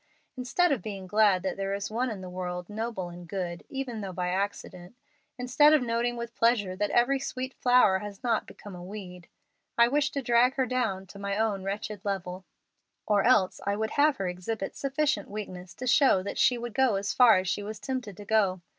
Instead 0.35 0.71
of 0.71 0.81
being 0.81 1.05
glad 1.05 1.43
that 1.43 1.57
there 1.57 1.75
is 1.75 1.91
one 1.91 2.09
in 2.09 2.21
the 2.21 2.27
world 2.31 2.67
noble 2.71 3.09
and 3.09 3.27
good, 3.29 3.63
even 3.69 4.01
though 4.01 4.11
by 4.11 4.29
accident 4.29 4.95
instead 5.37 5.73
of 5.73 5.83
noting 5.83 6.15
with 6.17 6.33
pleasure 6.33 6.75
that 6.75 6.89
every 6.89 7.19
sweet 7.19 7.53
flower 7.53 7.99
has 7.99 8.23
not 8.23 8.47
become 8.47 8.75
a 8.75 8.83
weed 8.83 9.27
I 9.77 9.87
wish 9.87 10.09
to 10.13 10.23
drag 10.23 10.55
her 10.55 10.65
down 10.65 11.05
to 11.05 11.19
my 11.19 11.37
own 11.37 11.61
wretched 11.63 12.01
level, 12.03 12.45
or 13.05 13.21
else 13.25 13.61
I 13.63 13.75
would 13.75 13.91
have 13.91 14.15
her 14.17 14.27
exhibit 14.27 14.75
sufficient 14.75 15.29
weakness 15.29 15.75
to 15.75 15.85
show 15.85 16.23
that 16.23 16.39
she 16.39 16.57
would 16.57 16.73
go 16.73 16.95
as 16.95 17.13
far 17.13 17.37
as 17.37 17.47
she 17.47 17.61
was 17.61 17.79
tempted 17.79 18.17
to 18.17 18.25
go. 18.25 18.61